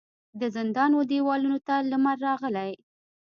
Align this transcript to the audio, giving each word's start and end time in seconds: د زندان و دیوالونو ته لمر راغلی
د 0.39 0.41
زندان 0.55 0.91
و 0.95 0.99
دیوالونو 1.11 1.59
ته 1.67 1.75
لمر 1.91 2.17
راغلی 2.27 2.71